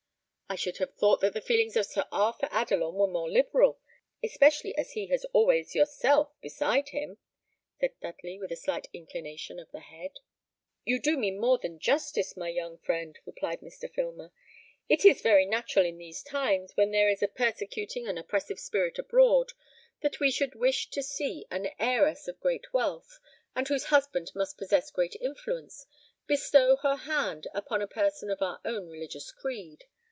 [0.49, 3.79] "I should have thought that the feelings of Sir Arthur Adelon were more liberal,
[4.21, 7.19] especially as he has always yourself beside him,"
[7.79, 10.19] said Dudley, with a slight inclination of the head.
[10.83, 13.89] "You do me more than justice, my young friend," replied Mr.
[13.89, 14.33] Filmer;
[14.89, 18.99] "it is very natural in these times, when there is a persecuting and oppressive spirit
[18.99, 19.53] abroad,
[20.01, 23.19] that we should wish to see an heiress of great wealth,
[23.55, 25.85] and whose husband must possess great influence,
[26.27, 29.85] bestow her hand upon a person of our own religious creed.